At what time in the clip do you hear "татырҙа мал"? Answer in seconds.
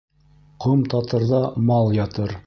0.93-1.93